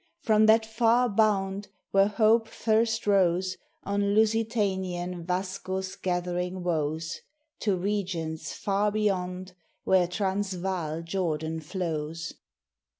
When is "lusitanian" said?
4.15-5.23